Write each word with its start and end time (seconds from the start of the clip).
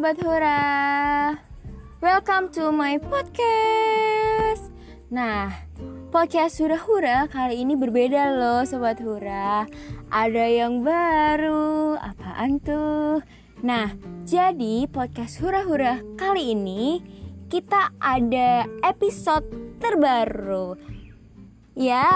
Sobat 0.00 0.16
Hura 0.24 1.36
Welcome 2.00 2.48
to 2.56 2.72
my 2.72 2.96
podcast. 2.96 4.72
Nah, 5.12 5.52
podcast 6.08 6.56
Hura-Hura 6.56 7.28
kali 7.28 7.60
ini 7.60 7.76
berbeda 7.76 8.32
loh 8.32 8.64
Sobat 8.64 8.96
Hura. 9.04 9.68
Ada 10.08 10.44
yang 10.48 10.80
baru, 10.80 12.00
apaan 12.00 12.64
tuh? 12.64 13.20
Nah, 13.60 13.92
jadi 14.24 14.88
podcast 14.88 15.36
Hura-Hura 15.36 16.00
kali 16.16 16.56
ini 16.56 17.04
Kita 17.52 17.92
ada 18.00 18.64
episode 18.80 19.44
terbaru. 19.84 20.80
Ya, 21.76 22.08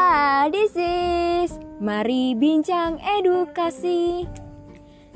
this 0.48 0.72
is 0.72 1.60
Mari 1.84 2.32
Bincang 2.32 2.96
Edukasi 3.04 4.24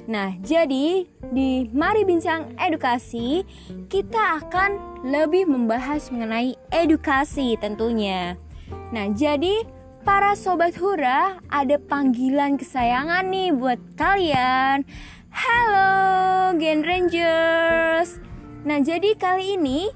Nah, 0.09 0.33
jadi 0.41 1.05
di 1.37 1.69
Mari 1.69 2.09
Bincang 2.09 2.57
Edukasi, 2.57 3.45
kita 3.93 4.41
akan 4.41 5.05
lebih 5.05 5.45
membahas 5.45 6.09
mengenai 6.09 6.57
edukasi 6.73 7.61
tentunya. 7.61 8.41
Nah, 8.89 9.12
jadi 9.12 9.69
para 10.09 10.33
sobat 10.33 10.81
Hura, 10.81 11.37
ada 11.53 11.77
panggilan 11.77 12.57
kesayangan 12.57 13.29
nih 13.29 13.53
buat 13.53 13.77
kalian. 14.01 14.89
Halo, 15.29 16.56
Gen 16.56 16.89
Rangers. 16.89 18.17
Nah, 18.65 18.81
jadi 18.81 19.12
kali 19.12 19.61
ini 19.61 19.93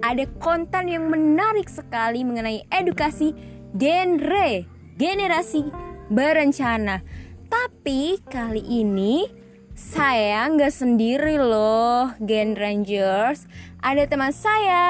ada 0.00 0.24
konten 0.40 0.88
yang 0.88 1.12
menarik 1.12 1.68
sekali 1.68 2.24
mengenai 2.24 2.64
edukasi 2.72 3.36
genre, 3.76 4.64
generasi 4.96 5.68
berencana. 6.08 7.04
Tapi 7.48 8.20
kali 8.28 8.60
ini 8.60 9.24
saya 9.72 10.44
nggak 10.48 10.74
sendiri 10.74 11.40
loh, 11.40 12.12
Gen 12.20 12.52
Rangers. 12.52 13.48
Ada 13.80 14.04
teman 14.04 14.34
saya. 14.34 14.86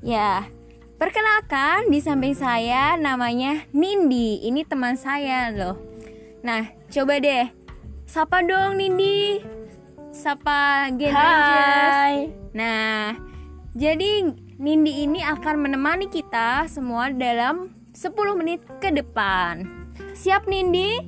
Ya, 0.00 0.48
perkenalkan 0.96 1.92
di 1.92 2.00
samping 2.00 2.32
saya 2.32 2.96
namanya 2.96 3.68
Nindi. 3.76 4.40
Ini 4.48 4.64
teman 4.64 4.96
saya 4.96 5.52
loh. 5.52 5.76
Nah, 6.40 6.72
coba 6.88 7.20
deh, 7.20 7.52
sapa 8.08 8.40
dong 8.40 8.80
Nindi. 8.80 9.44
Sapa 10.10 10.88
Gen 10.96 11.12
Rangers. 11.12 11.94
Hai. 11.94 12.16
Nah, 12.56 13.14
jadi 13.76 14.32
Nindi 14.60 15.08
ini 15.08 15.20
akan 15.24 15.56
menemani 15.66 16.08
kita 16.12 16.68
semua 16.68 17.08
dalam 17.12 17.72
10 17.96 18.12
menit 18.36 18.60
ke 18.78 18.92
depan. 18.92 19.79
Siap 20.12 20.44
Nindi? 20.46 21.00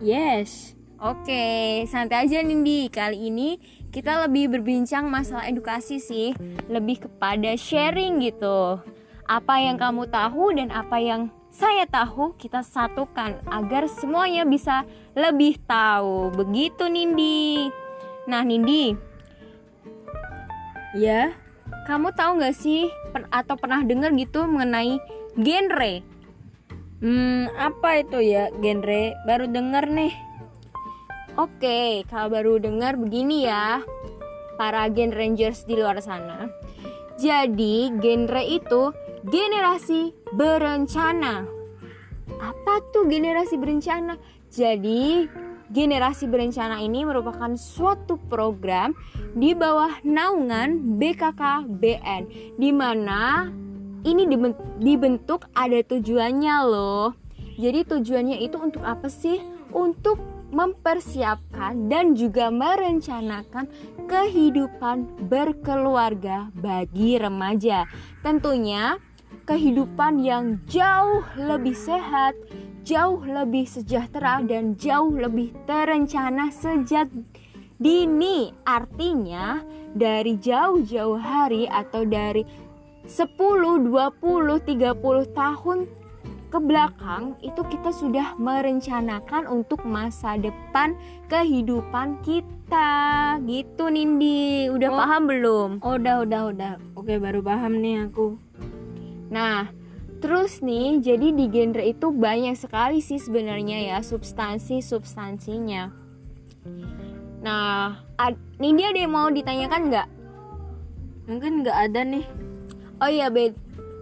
Yes. 0.00 0.74
Oke, 1.00 1.84
santai 1.84 2.24
aja 2.24 2.40
Nindi. 2.40 2.88
Kali 2.88 3.28
ini 3.28 3.60
kita 3.92 4.24
lebih 4.24 4.56
berbincang 4.56 5.06
masalah 5.06 5.44
edukasi 5.44 6.00
sih, 6.00 6.32
lebih 6.66 7.04
kepada 7.04 7.52
sharing 7.60 8.24
gitu. 8.24 8.80
Apa 9.28 9.60
yang 9.60 9.76
kamu 9.76 10.08
tahu 10.08 10.56
dan 10.56 10.72
apa 10.72 10.96
yang 11.00 11.28
saya 11.54 11.86
tahu 11.86 12.34
kita 12.34 12.64
satukan 12.64 13.38
agar 13.46 13.86
semuanya 13.86 14.42
bisa 14.42 14.82
lebih 15.14 15.60
tahu. 15.68 16.32
Begitu 16.34 16.88
Nindi. 16.88 17.68
Nah 18.24 18.42
Nindi, 18.42 18.96
Ya. 20.96 21.36
kamu 21.84 22.14
tahu 22.16 22.40
nggak 22.40 22.56
sih 22.56 22.88
per- 23.12 23.28
atau 23.28 23.54
pernah 23.60 23.84
dengar 23.84 24.10
gitu 24.16 24.46
mengenai 24.48 24.96
genre? 25.36 26.13
Hmm, 27.04 27.52
apa 27.60 28.00
itu 28.00 28.16
ya 28.24 28.48
genre? 28.64 29.12
Baru 29.28 29.44
denger 29.44 29.92
nih. 29.92 30.16
Oke, 31.36 32.00
kalau 32.08 32.32
baru 32.32 32.56
dengar 32.56 32.96
begini 32.96 33.44
ya, 33.44 33.84
para 34.56 34.88
Gen 34.88 35.12
Rangers 35.12 35.68
di 35.68 35.76
luar 35.76 36.00
sana. 36.00 36.48
Jadi, 37.20 37.92
genre 38.00 38.40
itu 38.48 38.88
generasi 39.28 40.16
berencana. 40.32 41.44
Apa 42.40 42.80
tuh 42.88 43.04
generasi 43.04 43.60
berencana? 43.60 44.16
Jadi, 44.48 45.28
generasi 45.68 46.24
berencana 46.24 46.80
ini 46.80 47.04
merupakan 47.04 47.52
suatu 47.52 48.16
program 48.32 48.96
di 49.36 49.52
bawah 49.52 50.00
naungan 50.08 50.96
BKKBN 50.96 52.56
di 52.56 52.70
mana 52.72 53.52
ini 54.04 54.28
diben- 54.28 54.60
dibentuk 54.78 55.48
ada 55.56 55.80
tujuannya 55.80 56.56
loh. 56.68 57.16
Jadi 57.56 57.80
tujuannya 57.88 58.38
itu 58.44 58.60
untuk 58.60 58.84
apa 58.84 59.08
sih? 59.08 59.40
Untuk 59.74 60.20
mempersiapkan 60.54 61.90
dan 61.90 62.14
juga 62.14 62.46
merencanakan 62.52 63.66
kehidupan 64.06 65.26
berkeluarga 65.26 66.52
bagi 66.54 67.18
remaja. 67.18 67.90
Tentunya 68.22 69.02
kehidupan 69.50 70.22
yang 70.22 70.62
jauh 70.70 71.26
lebih 71.34 71.74
sehat, 71.74 72.38
jauh 72.86 73.18
lebih 73.26 73.66
sejahtera 73.66 74.40
dan 74.46 74.78
jauh 74.78 75.10
lebih 75.10 75.50
terencana 75.66 76.54
sejak 76.54 77.10
dini. 77.82 78.54
Artinya 78.62 79.58
dari 79.94 80.38
jauh-jauh 80.38 81.18
hari 81.18 81.66
atau 81.66 82.06
dari 82.06 82.46
10, 83.04 83.84
20, 83.84 84.58
30 84.64 85.24
tahun 85.36 85.78
ke 86.48 86.58
belakang 86.62 87.34
itu 87.42 87.60
kita 87.66 87.90
sudah 87.90 88.38
merencanakan 88.38 89.50
untuk 89.50 89.82
masa 89.82 90.38
depan 90.38 90.94
kehidupan 91.26 92.22
kita. 92.22 93.36
Gitu 93.42 93.84
Nindi. 93.90 94.70
Udah 94.70 94.88
Oh. 94.88 94.98
paham 95.02 95.22
belum? 95.26 95.70
Oh, 95.82 95.98
udah, 95.98 96.22
udah, 96.22 96.42
udah. 96.54 96.72
Oke, 96.94 97.18
baru 97.18 97.42
paham 97.42 97.82
nih 97.82 98.06
aku. 98.08 98.38
Nah, 99.34 99.68
terus 100.22 100.62
nih, 100.62 101.02
jadi 101.02 101.34
di 101.34 101.50
genre 101.50 101.82
itu 101.82 102.06
banyak 102.14 102.54
sekali 102.54 103.02
sih 103.02 103.18
sebenarnya 103.18 103.90
ya 103.94 103.98
substansi-substansinya. 104.00 105.90
Nah, 107.44 108.00
ad, 108.16 108.38
Nindi 108.56 108.82
ada 108.86 108.96
yang 108.96 109.12
mau 109.12 109.28
ditanyakan 109.28 109.92
nggak? 109.92 110.08
Mungkin 111.28 111.66
nggak 111.66 111.78
ada 111.90 112.00
nih. 112.06 112.24
Oh 113.04 113.12
iya, 113.12 113.28
by, 113.28 113.52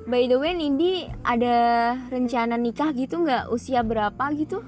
by 0.07 0.31
the 0.31 0.39
way, 0.39 0.55
Nindi 0.55 1.11
ada 1.27 1.99
rencana 2.07 2.55
nikah 2.55 2.95
gitu 2.95 3.27
nggak? 3.27 3.51
Usia 3.51 3.83
berapa 3.83 4.31
gitu? 4.39 4.63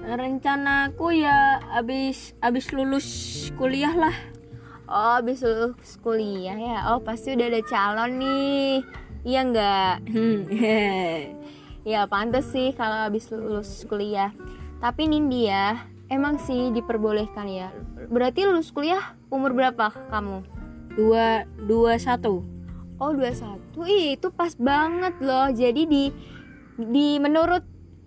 Rencanaku 0.00 1.12
ya 1.12 1.60
abis 1.76 2.32
abis 2.40 2.72
lulus 2.72 3.08
kuliah 3.52 3.92
lah. 3.92 4.16
Oh, 4.88 5.20
habis 5.20 5.44
lulus 5.44 6.00
kuliah 6.00 6.56
ya. 6.56 6.88
Oh, 6.88 7.04
pasti 7.04 7.36
udah 7.36 7.52
ada 7.52 7.60
calon 7.68 8.16
nih. 8.16 8.80
Iya 9.28 9.40
nggak? 9.44 9.94
Hmm. 10.08 10.38
Ya 11.84 12.08
pantas 12.08 12.48
sih 12.48 12.72
kalau 12.72 13.12
habis 13.12 13.28
lulus 13.28 13.84
kuliah. 13.84 14.32
Tapi 14.80 15.04
Nindi 15.04 15.52
ya, 15.52 15.84
emang 16.08 16.40
sih 16.40 16.72
diperbolehkan 16.72 17.44
ya. 17.44 17.76
Berarti 18.08 18.48
lulus 18.48 18.72
kuliah 18.72 19.12
umur 19.28 19.52
berapa 19.52 19.92
kamu? 20.08 20.40
dua 20.96 21.44
dua 21.60 22.00
satu. 22.00 22.55
Oh 22.96 23.12
21. 23.12 23.60
Ih, 23.84 24.16
itu 24.16 24.28
pas 24.32 24.56
banget 24.56 25.14
loh. 25.20 25.52
Jadi 25.52 25.82
di 25.84 26.04
di 26.80 27.20
menurut 27.20 27.60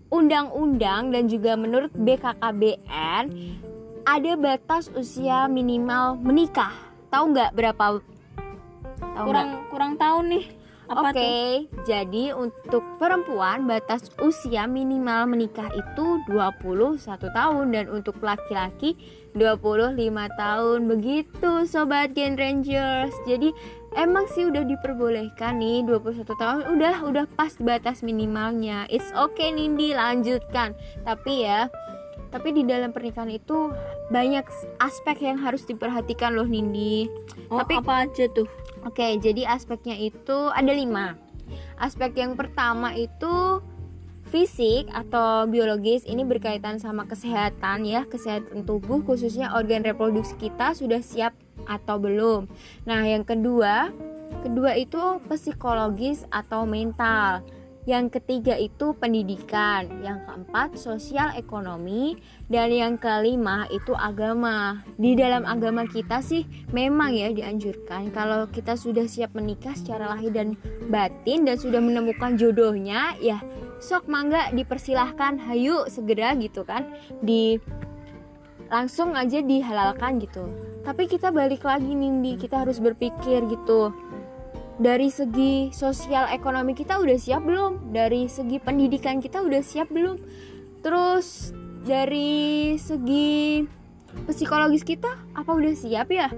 undang-undang 0.10 1.14
dan 1.14 1.30
juga 1.30 1.54
menurut 1.54 1.94
BKKBN 1.94 3.24
ada 4.10 4.32
batas 4.34 4.90
usia 4.98 5.46
minimal 5.46 6.18
menikah. 6.18 6.74
Tahu 7.14 7.38
nggak 7.38 7.54
berapa? 7.54 8.02
Tahu? 8.98 9.26
Kurang 9.30 9.50
kurang 9.70 9.94
tahu 10.02 10.26
nih. 10.26 10.46
Oke, 10.90 11.14
tuh? 11.14 11.86
jadi 11.86 12.34
untuk 12.34 12.82
perempuan 12.98 13.70
batas 13.70 14.10
usia 14.18 14.66
minimal 14.66 15.30
menikah 15.30 15.70
itu 15.78 16.18
21 16.26 16.98
tahun 17.30 17.66
dan 17.70 17.86
untuk 17.94 18.18
laki-laki 18.18 18.98
25 19.38 19.94
tahun. 20.34 20.80
Begitu 20.90 21.70
sobat 21.70 22.18
Gen 22.18 22.34
Rangers. 22.34 23.14
Jadi 23.30 23.54
emang 23.98 24.26
sih 24.30 24.46
udah 24.46 24.66
diperbolehkan 24.66 25.58
nih 25.62 25.86
21 25.86 26.26
tahun 26.26 26.64
udah 26.78 26.96
udah 27.06 27.26
pas 27.34 27.54
batas 27.58 28.06
minimalnya. 28.06 28.86
It's 28.92 29.10
okay 29.16 29.54
Nindi 29.54 29.94
lanjutkan. 29.96 30.78
Tapi 31.06 31.34
ya 31.46 31.70
tapi 32.30 32.54
di 32.54 32.62
dalam 32.62 32.94
pernikahan 32.94 33.34
itu 33.34 33.74
banyak 34.14 34.46
aspek 34.78 35.26
yang 35.26 35.42
harus 35.42 35.66
diperhatikan 35.66 36.38
loh 36.38 36.46
Nindi. 36.46 37.10
Oh, 37.50 37.58
Tapi 37.62 37.82
apa 37.82 38.06
aja 38.06 38.30
tuh? 38.30 38.46
Oke, 38.86 39.18
jadi 39.18 39.50
aspeknya 39.50 39.98
itu 39.98 40.54
ada 40.54 40.70
lima. 40.70 41.18
Aspek 41.82 42.14
yang 42.22 42.38
pertama 42.38 42.94
itu 42.94 43.60
fisik 44.30 44.86
atau 44.94 45.50
biologis 45.50 46.06
ini 46.06 46.22
berkaitan 46.22 46.78
sama 46.78 47.10
kesehatan 47.10 47.82
ya, 47.82 48.06
kesehatan 48.06 48.62
tubuh 48.62 49.02
khususnya 49.02 49.50
organ 49.58 49.82
reproduksi 49.82 50.38
kita 50.38 50.78
sudah 50.78 51.02
siap 51.02 51.34
atau 51.66 51.98
belum. 52.00 52.48
Nah, 52.86 53.04
yang 53.04 53.26
kedua, 53.28 53.90
kedua 54.46 54.78
itu 54.78 55.20
psikologis 55.28 56.24
atau 56.30 56.64
mental. 56.64 57.42
Yang 57.88 58.22
ketiga 58.22 58.54
itu 58.54 58.94
pendidikan, 59.02 59.90
yang 60.06 60.22
keempat 60.28 60.78
sosial 60.78 61.34
ekonomi, 61.34 62.22
dan 62.46 62.70
yang 62.70 63.02
kelima 63.02 63.66
itu 63.74 63.98
agama. 63.98 64.86
Di 65.00 65.18
dalam 65.18 65.42
agama 65.48 65.90
kita 65.90 66.22
sih 66.22 66.46
memang 66.70 67.18
ya 67.18 67.34
dianjurkan 67.34 68.14
kalau 68.14 68.46
kita 68.46 68.78
sudah 68.78 69.10
siap 69.10 69.34
menikah 69.34 69.74
secara 69.74 70.14
lahir 70.14 70.30
dan 70.30 70.54
batin 70.92 71.50
dan 71.50 71.58
sudah 71.58 71.82
menemukan 71.82 72.38
jodohnya, 72.38 73.18
ya 73.18 73.42
sok 73.82 74.06
mangga 74.12 74.52
dipersilahkan, 74.54 75.40
hayu 75.50 75.88
segera 75.90 76.36
gitu 76.38 76.68
kan, 76.68 76.86
di 77.26 77.58
langsung 78.70 79.18
aja 79.18 79.42
dihalalkan 79.42 80.22
gitu. 80.22 80.46
Tapi 80.86 81.10
kita 81.10 81.34
balik 81.34 81.66
lagi 81.66 81.92
nih, 81.92 82.38
kita 82.38 82.64
harus 82.64 82.78
berpikir 82.78 83.44
gitu. 83.50 83.92
Dari 84.80 85.12
segi 85.12 85.76
sosial 85.76 86.32
ekonomi 86.32 86.72
kita 86.72 87.04
udah 87.04 87.18
siap 87.20 87.44
belum? 87.44 87.92
Dari 87.92 88.32
segi 88.32 88.64
pendidikan 88.64 89.20
kita 89.20 89.44
udah 89.44 89.60
siap 89.60 89.92
belum? 89.92 90.16
Terus 90.80 91.52
dari 91.84 92.80
segi 92.80 93.68
psikologis 94.32 94.88
kita 94.88 95.20
apa 95.36 95.52
udah 95.52 95.74
siap 95.76 96.08
ya? 96.16 96.32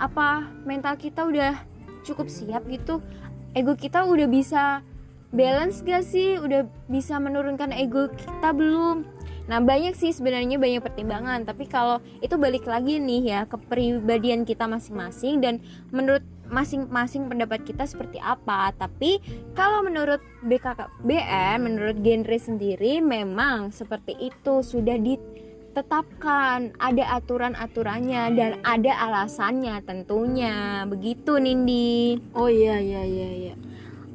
Apa 0.00 0.48
mental 0.64 0.96
kita 0.96 1.28
udah 1.28 1.60
cukup 2.08 2.32
siap 2.32 2.64
gitu? 2.72 3.04
Ego 3.52 3.76
kita 3.76 4.08
udah 4.08 4.24
bisa 4.24 4.80
balance 5.28 5.84
gak 5.84 6.08
sih? 6.08 6.40
Udah 6.40 6.64
bisa 6.88 7.20
menurunkan 7.20 7.76
ego 7.76 8.08
kita 8.08 8.56
belum 8.56 9.04
Nah 9.50 9.58
banyak 9.58 9.98
sih 9.98 10.14
sebenarnya 10.14 10.54
banyak 10.54 10.82
pertimbangan 10.82 11.42
Tapi 11.42 11.66
kalau 11.66 11.98
itu 12.22 12.38
balik 12.38 12.62
lagi 12.62 13.02
nih 13.02 13.22
ya 13.26 13.40
Kepribadian 13.50 14.46
kita 14.46 14.70
masing-masing 14.70 15.42
Dan 15.42 15.58
menurut 15.90 16.22
masing-masing 16.52 17.32
pendapat 17.32 17.64
kita 17.64 17.88
seperti 17.88 18.20
apa. 18.20 18.70
Tapi 18.76 19.18
kalau 19.56 19.80
menurut 19.80 20.20
BKKBN 20.44 21.64
menurut 21.64 21.96
genre 22.04 22.38
sendiri 22.38 23.00
memang 23.00 23.72
seperti 23.72 24.14
itu 24.20 24.60
sudah 24.60 25.00
ditetapkan. 25.00 26.76
Ada 26.76 27.18
aturan-aturannya 27.18 28.22
dan 28.36 28.60
ada 28.62 28.92
alasannya 29.08 29.80
tentunya. 29.82 30.84
Begitu 30.84 31.40
Nindi. 31.40 32.20
Oh 32.36 32.52
iya 32.52 32.76
iya 32.78 33.02
iya 33.02 33.30
iya. 33.48 33.54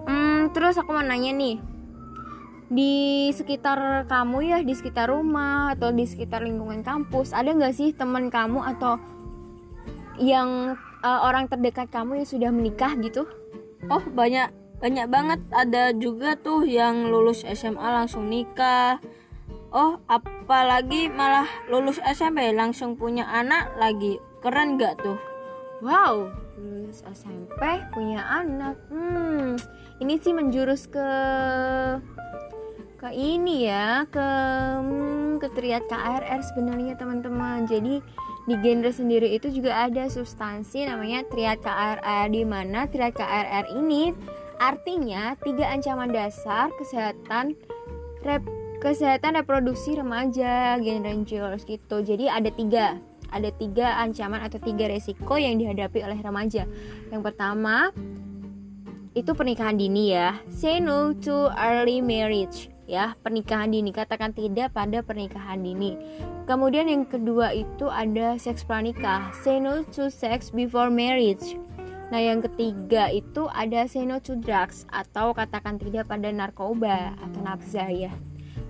Hmm, 0.07 0.53
terus 0.56 0.77
aku 0.79 0.95
mau 0.95 1.03
nanya 1.03 1.35
nih 1.35 1.76
di 2.68 3.31
sekitar 3.31 4.04
kamu 4.12 4.38
ya 4.44 4.58
di 4.60 4.75
sekitar 4.75 5.08
rumah 5.08 5.72
atau 5.72 5.96
di 5.96 6.04
sekitar 6.04 6.44
lingkungan 6.44 6.84
kampus 6.84 7.31
ada 7.31 7.56
nggak 7.56 7.72
sih 7.72 7.96
teman 7.96 8.28
kamu 8.28 8.60
atau 8.75 9.00
yang 10.19 10.75
uh, 11.00 11.19
orang 11.24 11.48
terdekat 11.48 11.88
kamu 11.88 12.24
yang 12.24 12.28
sudah 12.28 12.50
menikah 12.52 12.92
gitu? 13.00 13.24
Oh 13.88 14.04
banyak 14.04 14.52
banyak 14.84 15.08
banget 15.08 15.40
ada 15.54 15.96
juga 15.96 16.36
tuh 16.36 16.68
yang 16.68 17.08
lulus 17.08 17.48
SMA 17.48 17.88
langsung 17.88 18.28
nikah. 18.28 19.00
Oh 19.72 20.02
apalagi 20.10 21.08
malah 21.08 21.48
lulus 21.72 22.02
SMP 22.04 22.52
langsung 22.52 22.98
punya 23.00 23.30
anak 23.30 23.72
lagi 23.80 24.20
keren 24.44 24.75
gak 24.75 25.00
tuh? 25.00 25.18
Wow 25.80 26.34
lulus 26.58 27.06
SMP 27.06 27.62
punya 27.94 28.25
anak. 28.28 28.75
Hmm 28.90 29.56
ini 29.98 30.18
sih 30.22 30.34
menjurus 30.34 30.90
ke 30.90 31.08
ke 33.07 33.15
ini 33.15 33.71
ya 33.71 34.04
ke 34.12 34.19
hmm, 34.83 35.39
ke 35.39 35.48
triad 35.56 35.88
KRR 35.88 36.44
sebenarnya 36.44 37.00
teman-teman. 37.00 37.63
Jadi 37.63 38.04
di 38.44 38.56
genre 38.59 38.92
sendiri 38.92 39.31
itu 39.31 39.48
juga 39.48 39.88
ada 39.88 40.12
substansi 40.12 40.83
namanya 40.83 41.24
triad 41.31 41.63
KRR 41.63 42.27
di 42.27 42.44
mana 42.44 42.83
triad 42.92 43.15
KRR 43.15 43.71
ini 43.80 44.12
artinya 44.59 45.39
tiga 45.39 45.71
ancaman 45.71 46.12
dasar 46.12 46.68
kesehatan 46.75 47.56
rep, 48.27 48.44
kesehatan 48.83 49.39
reproduksi 49.39 49.95
remaja 49.95 50.75
Gen 50.83 51.07
Rangers 51.07 51.63
gitu. 51.63 52.03
Jadi 52.03 52.27
ada 52.27 52.51
tiga 52.51 53.00
ada 53.31 53.48
tiga 53.56 54.03
ancaman 54.03 54.44
atau 54.44 54.60
tiga 54.60 54.92
resiko 54.92 55.39
yang 55.39 55.56
dihadapi 55.56 56.03
oleh 56.03 56.19
remaja. 56.19 56.68
Yang 57.07 57.21
pertama 57.24 57.95
itu 59.15 59.31
pernikahan 59.31 59.80
dini 59.80 60.12
ya. 60.12 60.36
Say 60.51 60.83
no 60.83 61.15
to 61.15 61.48
early 61.56 62.03
marriage 62.03 62.75
ya 62.88 63.13
pernikahan 63.22 63.69
dini. 63.69 63.92
Katakan 63.92 64.34
tidak 64.34 64.74
pada 64.74 65.04
pernikahan 65.04 65.62
dini. 65.62 66.00
Kemudian 66.48 66.88
yang 66.88 67.04
kedua 67.04 67.51
itu 67.51 67.92
ada 67.92 68.39
seks 68.39 68.63
pranikah. 68.63 69.30
Say 69.44 69.60
no 69.60 69.84
to 69.94 70.07
sex 70.07 70.50
before 70.50 70.88
marriage. 70.88 71.60
Nah 72.07 72.24
yang 72.24 72.39
ketiga 72.39 73.12
itu 73.12 73.51
ada 73.51 73.84
say 73.86 74.07
no 74.07 74.24
to 74.24 74.39
drugs 74.39 74.88
atau 74.89 75.36
katakan 75.36 75.75
tidak 75.75 76.07
pada 76.07 76.31
narkoba 76.31 77.13
atau 77.19 77.39
nafsa 77.44 77.92
ya. 77.92 78.10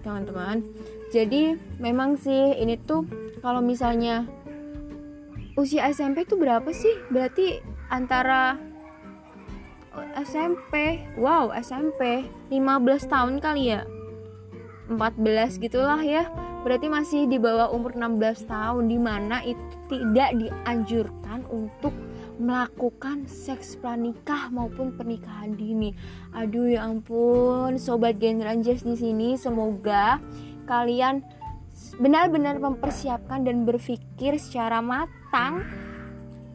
Teman-teman 0.02 0.66
jadi 1.14 1.56
memang 1.78 2.18
sih 2.18 2.58
ini 2.58 2.76
tuh 2.82 3.06
kalau 3.40 3.62
misalnya 3.62 4.26
usia 5.54 5.88
SMP 5.94 6.26
itu 6.26 6.36
berapa 6.36 6.68
sih? 6.74 6.98
Berarti 7.14 7.62
antara 7.94 8.58
SMP 10.18 11.06
wow 11.18 11.50
SMP 11.54 12.26
15 12.54 13.10
tahun 13.10 13.42
kali 13.42 13.74
ya 13.74 13.82
14 14.90 15.64
gitulah 15.64 16.00
ya 16.00 16.28
berarti 16.64 16.88
masih 16.92 17.32
di 17.32 17.40
bawah 17.40 17.72
umur 17.72 17.96
16 17.96 18.48
tahun 18.48 18.84
di 18.92 19.00
mana 19.00 19.40
itu 19.44 19.62
tidak 19.88 20.36
dianjurkan 20.36 21.48
untuk 21.48 21.96
melakukan 22.38 23.26
seks 23.26 23.80
pranikah 23.82 24.54
maupun 24.54 24.94
pernikahan 24.94 25.58
dini. 25.58 25.98
Aduh 26.38 26.70
ya 26.70 26.86
ampun, 26.86 27.82
sobat 27.82 28.22
Gen 28.22 28.46
Rangers 28.46 28.86
di 28.86 28.94
sini 28.94 29.34
semoga 29.40 30.22
kalian 30.70 31.26
benar-benar 31.98 32.62
mempersiapkan 32.62 33.42
dan 33.42 33.66
berpikir 33.66 34.38
secara 34.38 34.84
matang 34.84 35.66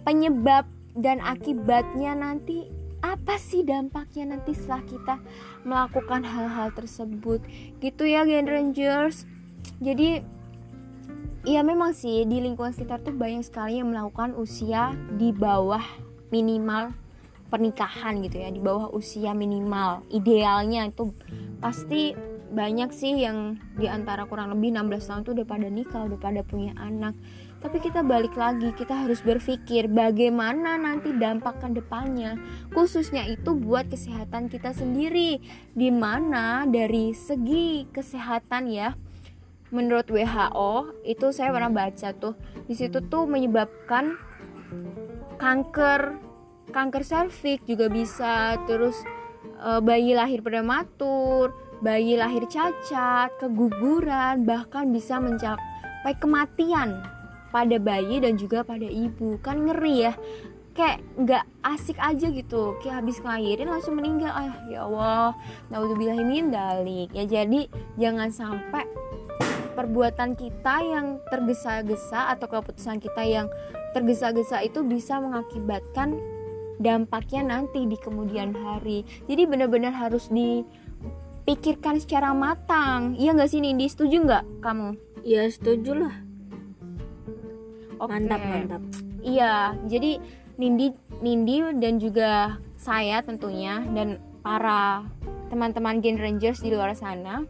penyebab 0.06 0.66
dan 0.94 1.18
akibatnya 1.24 2.14
nanti 2.14 2.68
apa 3.22 3.38
sih 3.38 3.62
dampaknya 3.62 4.34
nanti 4.34 4.50
setelah 4.50 4.82
kita 4.82 5.14
melakukan 5.62 6.26
hal-hal 6.26 6.74
tersebut? 6.74 7.38
Gitu 7.78 8.02
ya 8.02 8.26
Gen 8.26 8.50
Rangers. 8.50 9.30
Jadi 9.78 10.18
ya 11.46 11.62
memang 11.62 11.94
sih 11.94 12.26
di 12.26 12.42
lingkungan 12.42 12.74
sekitar 12.74 12.98
tuh 13.06 13.14
banyak 13.14 13.46
sekali 13.46 13.78
yang 13.78 13.94
melakukan 13.94 14.34
usia 14.34 14.98
di 15.14 15.30
bawah 15.30 15.86
minimal 16.34 16.90
pernikahan 17.46 18.26
gitu 18.26 18.42
ya 18.42 18.50
di 18.50 18.58
bawah 18.58 18.90
usia 18.90 19.38
minimal. 19.38 20.02
Idealnya 20.10 20.90
itu 20.90 21.14
pasti 21.62 22.18
banyak 22.50 22.90
sih 22.90 23.22
yang 23.22 23.54
di 23.78 23.86
antara 23.86 24.26
kurang 24.26 24.50
lebih 24.50 24.74
16 24.74 24.98
tahun 24.98 25.20
tuh 25.22 25.32
udah 25.38 25.46
pada 25.46 25.68
nikah 25.70 26.10
udah 26.10 26.18
pada 26.18 26.42
punya 26.42 26.74
anak 26.74 27.14
tapi 27.62 27.78
kita 27.78 28.02
balik 28.02 28.34
lagi 28.34 28.74
kita 28.74 29.06
harus 29.06 29.22
berpikir 29.22 29.86
bagaimana 29.86 30.74
nanti 30.74 31.14
dampak 31.14 31.62
ke 31.62 31.78
depannya. 31.78 32.34
Khususnya 32.74 33.22
itu 33.30 33.54
buat 33.54 33.86
kesehatan 33.86 34.50
kita 34.50 34.74
sendiri. 34.74 35.38
Di 35.70 35.94
mana 35.94 36.66
dari 36.66 37.14
segi 37.14 37.86
kesehatan 37.94 38.66
ya 38.66 38.98
menurut 39.70 40.10
WHO 40.10 41.06
itu 41.06 41.30
saya 41.30 41.54
pernah 41.54 41.72
baca 41.72 42.12
tuh 42.12 42.34
di 42.66 42.74
situ 42.76 42.98
tuh 43.08 43.24
menyebabkan 43.30 44.18
kanker 45.38 46.18
kanker 46.74 47.02
serviks 47.06 47.62
juga 47.62 47.86
bisa. 47.86 48.58
Terus 48.66 48.98
e, 49.62 49.78
bayi 49.86 50.18
lahir 50.18 50.42
prematur 50.42 51.54
bayi 51.78 52.18
lahir 52.18 52.42
cacat 52.50 53.38
keguguran 53.38 54.42
bahkan 54.46 54.90
bisa 54.90 55.22
mencapai 55.22 56.14
kematian 56.18 57.21
pada 57.52 57.76
bayi 57.76 58.18
dan 58.24 58.40
juga 58.40 58.64
pada 58.64 58.88
ibu. 58.88 59.36
Kan 59.44 59.68
ngeri 59.68 60.10
ya. 60.10 60.12
Kayak 60.72 61.04
nggak 61.20 61.44
asik 61.62 62.00
aja 62.00 62.32
gitu. 62.32 62.80
Kayak 62.80 63.04
habis 63.04 63.20
ngelahirin 63.20 63.68
langsung 63.68 63.94
meninggal. 64.00 64.32
Ah 64.32 64.56
ya 64.72 64.88
Allah. 64.88 65.36
Naudzubillahimin 65.68 66.48
dalik. 66.48 67.12
Ya 67.12 67.28
jadi 67.28 67.68
jangan 68.00 68.32
sampai 68.32 68.88
perbuatan 69.76 70.32
kita 70.36 70.80
yang 70.80 71.20
tergesa-gesa 71.28 72.32
atau 72.32 72.48
keputusan 72.48 73.00
kita 73.00 73.22
yang 73.24 73.46
tergesa-gesa 73.92 74.64
itu 74.64 74.84
bisa 74.84 75.20
mengakibatkan 75.20 76.16
dampaknya 76.80 77.44
nanti 77.44 77.84
di 77.84 78.00
kemudian 78.00 78.56
hari. 78.56 79.04
Jadi 79.28 79.44
benar-benar 79.44 79.92
harus 79.92 80.32
dipikirkan 80.32 82.00
secara 82.00 82.32
matang. 82.32 83.12
Iya 83.20 83.36
nggak 83.36 83.50
sih 83.52 83.60
Nindi? 83.60 83.92
Setuju 83.92 84.24
nggak 84.24 84.44
kamu? 84.64 84.96
Ya 85.20 85.44
setuju 85.52 85.92
lah 86.08 86.31
Okay. 88.02 88.18
Mantap, 88.18 88.40
mantap. 88.42 88.82
Iya, 89.22 89.78
jadi 89.86 90.18
Nindi 90.58 90.90
Nindi 91.22 91.62
dan 91.78 92.02
juga 92.02 92.58
saya 92.74 93.22
tentunya 93.22 93.78
dan 93.94 94.18
para 94.42 95.06
teman-teman 95.54 96.02
Gen 96.02 96.18
Rangers 96.18 96.58
di 96.66 96.74
luar 96.74 96.98
sana 96.98 97.46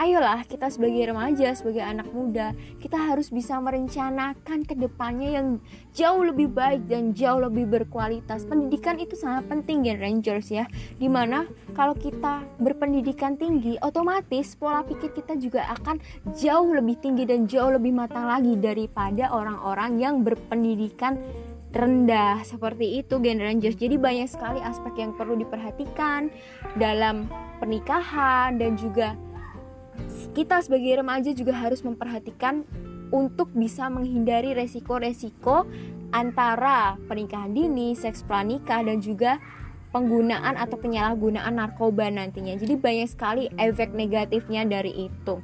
ayolah 0.00 0.40
kita 0.48 0.72
sebagai 0.72 1.12
remaja, 1.12 1.52
sebagai 1.52 1.84
anak 1.84 2.08
muda, 2.08 2.56
kita 2.80 2.96
harus 2.96 3.28
bisa 3.28 3.60
merencanakan 3.60 4.64
ke 4.64 4.72
depannya 4.72 5.36
yang 5.36 5.46
jauh 5.92 6.24
lebih 6.24 6.48
baik 6.48 6.88
dan 6.88 7.12
jauh 7.12 7.44
lebih 7.44 7.68
berkualitas. 7.68 8.48
Pendidikan 8.48 8.96
itu 8.96 9.12
sangat 9.12 9.44
penting 9.52 9.84
Gen 9.84 10.00
Rangers 10.00 10.48
ya. 10.48 10.64
Di 10.96 11.04
mana 11.12 11.44
kalau 11.76 11.92
kita 11.92 12.40
berpendidikan 12.56 13.36
tinggi, 13.36 13.76
otomatis 13.84 14.56
pola 14.56 14.80
pikir 14.88 15.12
kita 15.12 15.36
juga 15.36 15.68
akan 15.68 16.00
jauh 16.32 16.72
lebih 16.72 16.96
tinggi 17.04 17.28
dan 17.28 17.44
jauh 17.44 17.76
lebih 17.76 17.92
matang 17.92 18.24
lagi 18.24 18.56
daripada 18.56 19.28
orang-orang 19.28 20.00
yang 20.00 20.24
berpendidikan 20.24 21.20
rendah 21.70 22.42
seperti 22.42 23.04
itu 23.04 23.20
Gen 23.20 23.38
Rangers. 23.38 23.76
Jadi 23.76 24.00
banyak 24.00 24.26
sekali 24.32 24.64
aspek 24.64 24.96
yang 24.96 25.12
perlu 25.14 25.36
diperhatikan 25.38 26.32
dalam 26.80 27.30
pernikahan 27.60 28.58
dan 28.58 28.74
juga 28.74 29.14
kita 30.32 30.62
sebagai 30.62 31.02
remaja 31.02 31.34
juga 31.34 31.54
harus 31.56 31.82
memperhatikan 31.82 32.62
untuk 33.10 33.50
bisa 33.50 33.90
menghindari 33.90 34.54
resiko-resiko 34.54 35.66
antara 36.14 36.98
pernikahan 37.06 37.54
dini, 37.54 37.94
seks 37.94 38.22
pranikah 38.26 38.82
dan 38.82 39.02
juga 39.02 39.42
penggunaan 39.90 40.54
atau 40.54 40.78
penyalahgunaan 40.78 41.58
narkoba 41.58 42.06
nantinya. 42.10 42.54
Jadi 42.54 42.78
banyak 42.78 43.08
sekali 43.10 43.50
efek 43.58 43.90
negatifnya 43.94 44.62
dari 44.66 45.10
itu. 45.10 45.42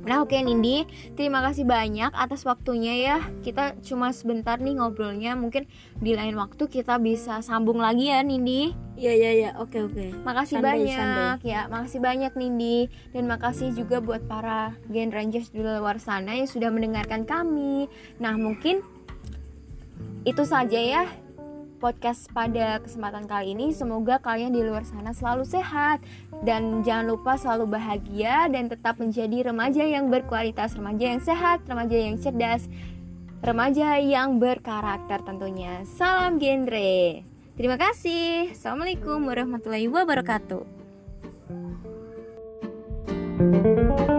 Nah 0.00 0.24
oke 0.24 0.32
okay, 0.32 0.40
Nindi, 0.40 0.88
terima 1.14 1.44
kasih 1.44 1.68
banyak 1.68 2.10
atas 2.16 2.42
waktunya 2.48 2.94
ya. 2.98 3.16
Kita 3.44 3.76
cuma 3.84 4.10
sebentar 4.10 4.56
nih 4.56 4.80
ngobrolnya. 4.80 5.36
Mungkin 5.36 5.68
di 6.00 6.12
lain 6.16 6.34
waktu 6.40 6.66
kita 6.66 6.96
bisa 6.98 7.44
sambung 7.44 7.78
lagi 7.78 8.08
ya 8.08 8.24
Nindi. 8.24 8.72
Iya 8.96 9.12
iya 9.16 9.30
iya. 9.32 9.50
Oke 9.60 9.84
oke. 9.84 10.12
Makasih 10.24 10.60
Sunday, 10.60 10.70
banyak. 10.84 10.96
Sunday. 10.96 11.52
ya 11.52 11.60
Makasih 11.68 12.00
banyak 12.00 12.32
Nindi. 12.36 12.78
Dan 13.12 13.24
makasih 13.28 13.68
juga 13.76 14.00
buat 14.00 14.24
para 14.24 14.74
Gen 14.88 15.12
Rangers 15.12 15.52
di 15.52 15.60
luar 15.60 16.00
sana 16.00 16.34
yang 16.34 16.48
sudah 16.48 16.72
mendengarkan 16.72 17.28
kami. 17.28 17.86
Nah 18.18 18.34
mungkin 18.40 18.82
itu 20.24 20.44
saja 20.44 20.76
ya 20.76 21.04
podcast 21.80 22.28
pada 22.36 22.76
kesempatan 22.84 23.24
kali 23.24 23.56
ini. 23.56 23.72
Semoga 23.72 24.20
kalian 24.20 24.52
di 24.52 24.60
luar 24.60 24.84
sana 24.84 25.16
selalu 25.16 25.48
sehat 25.48 26.04
dan 26.44 26.84
jangan 26.84 27.16
lupa 27.16 27.40
selalu 27.40 27.72
bahagia 27.72 28.46
dan 28.52 28.68
tetap 28.68 29.00
menjadi 29.00 29.48
remaja 29.48 29.82
yang 29.82 30.12
berkualitas, 30.12 30.76
remaja 30.76 31.16
yang 31.16 31.22
sehat, 31.24 31.64
remaja 31.64 31.96
yang 31.96 32.20
cerdas, 32.20 32.68
remaja 33.40 33.96
yang 33.96 34.36
berkarakter 34.36 35.24
tentunya. 35.24 35.82
Salam 35.96 36.36
genre. 36.36 37.24
Terima 37.56 37.80
kasih. 37.80 38.52
Assalamualaikum 38.52 39.24
warahmatullahi 39.24 39.88
wabarakatuh. 39.88 40.78
thank 43.40 44.00
you 44.00 44.09